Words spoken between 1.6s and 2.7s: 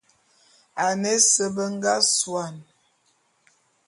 nga suane.